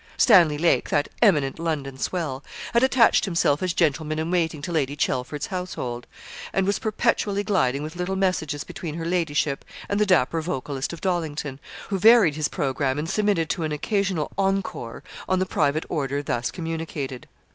[0.17, 4.95] Stanley Lake, that eminent London swell, had attached himself as gentleman in waiting to Lady
[4.95, 6.07] Chelford's household,
[6.51, 11.01] and was perpetually gliding with little messages between her ladyship and the dapper vocalist of
[11.01, 11.59] Dollington,
[11.89, 16.49] who varied his programme and submitted to an occasional encore on the private order thus
[16.49, 17.27] communicated.